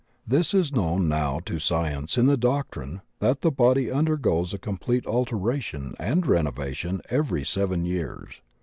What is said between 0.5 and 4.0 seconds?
is known now to sci ence in the doctrine that the body